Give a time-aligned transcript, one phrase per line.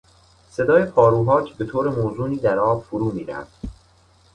[0.49, 3.59] صدای پاروها که به طور موزونی در آب فرو میرفت.